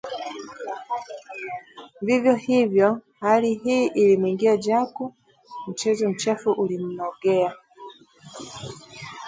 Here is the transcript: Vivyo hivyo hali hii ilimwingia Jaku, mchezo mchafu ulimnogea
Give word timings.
Vivyo 2.01 2.35
hivyo 2.35 3.01
hali 3.19 3.53
hii 3.53 3.85
ilimwingia 3.87 4.57
Jaku, 4.57 5.13
mchezo 5.67 6.09
mchafu 6.09 6.51
ulimnogea 6.51 7.53